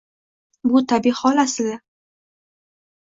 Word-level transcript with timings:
Bu 0.69 0.79
tabiiy 0.93 1.13
hol 1.19 1.41
aslida 1.43 1.75